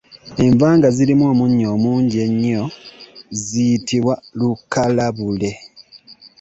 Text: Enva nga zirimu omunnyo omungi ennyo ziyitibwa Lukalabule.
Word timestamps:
Enva 0.45 0.67
nga 0.77 0.87
zirimu 0.95 1.23
omunnyo 1.33 1.67
omungi 1.75 2.15
ennyo 2.27 2.63
ziyitibwa 3.43 4.15
Lukalabule. 4.37 5.51